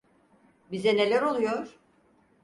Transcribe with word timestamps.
Bize 0.71 0.97
neler 0.97 1.21
oluyor? 1.21 1.79